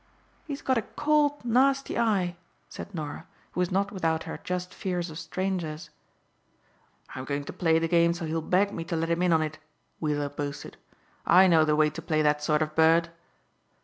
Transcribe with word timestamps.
"He's 0.47 0.63
got 0.63 0.79
a 0.79 0.91
cold, 0.97 1.45
nasty 1.45 1.95
eye," 1.95 2.35
said 2.69 2.91
Norah 2.95 3.27
who 3.51 3.59
was 3.59 3.69
not 3.69 3.91
without 3.91 4.23
her 4.23 4.39
just 4.43 4.73
fears 4.73 5.11
of 5.11 5.19
strangers. 5.19 5.91
"I'm 7.13 7.23
going 7.23 7.43
to 7.43 7.53
play 7.53 7.77
the 7.77 7.87
game 7.87 8.13
so 8.13 8.25
he'll 8.25 8.41
beg 8.41 8.73
me 8.73 8.83
to 8.85 8.95
let 8.95 9.11
him 9.11 9.21
in 9.21 9.31
on 9.31 9.43
it," 9.43 9.59
Weiller 9.99 10.29
boasted. 10.29 10.75
"I 11.23 11.45
know 11.45 11.65
the 11.65 11.75
way 11.75 11.91
to 11.91 12.01
play 12.01 12.23
that 12.23 12.41
sort 12.41 12.63
of 12.63 12.73
bird." 12.73 13.09